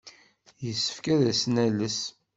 [0.65, 1.99] Yessefk ad as-nales.